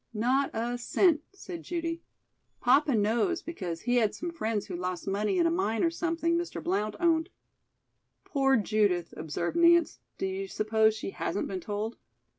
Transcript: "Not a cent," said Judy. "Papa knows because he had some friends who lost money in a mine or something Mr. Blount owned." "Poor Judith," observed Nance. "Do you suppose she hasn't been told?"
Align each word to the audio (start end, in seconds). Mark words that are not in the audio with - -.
"Not 0.15 0.49
a 0.55 0.79
cent," 0.79 1.21
said 1.31 1.61
Judy. 1.61 2.01
"Papa 2.59 2.95
knows 2.95 3.43
because 3.43 3.81
he 3.81 3.97
had 3.97 4.15
some 4.15 4.31
friends 4.31 4.65
who 4.65 4.75
lost 4.75 5.07
money 5.07 5.37
in 5.37 5.45
a 5.45 5.51
mine 5.51 5.83
or 5.83 5.91
something 5.91 6.35
Mr. 6.35 6.59
Blount 6.59 6.95
owned." 6.99 7.29
"Poor 8.25 8.57
Judith," 8.57 9.13
observed 9.15 9.55
Nance. 9.57 9.99
"Do 10.17 10.25
you 10.25 10.47
suppose 10.47 10.95
she 10.97 11.11
hasn't 11.11 11.47
been 11.47 11.61
told?" 11.61 11.97